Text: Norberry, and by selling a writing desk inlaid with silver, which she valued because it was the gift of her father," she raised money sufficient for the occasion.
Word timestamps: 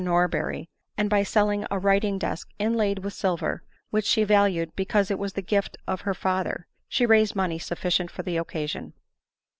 Norberry, 0.03 0.67
and 0.97 1.11
by 1.11 1.21
selling 1.21 1.63
a 1.69 1.77
writing 1.77 2.17
desk 2.17 2.49
inlaid 2.57 3.03
with 3.03 3.13
silver, 3.13 3.61
which 3.91 4.05
she 4.05 4.23
valued 4.23 4.75
because 4.75 5.11
it 5.11 5.19
was 5.19 5.33
the 5.33 5.43
gift 5.43 5.77
of 5.87 6.01
her 6.01 6.15
father," 6.15 6.65
she 6.89 7.05
raised 7.05 7.35
money 7.35 7.59
sufficient 7.59 8.09
for 8.09 8.23
the 8.23 8.37
occasion. 8.37 8.93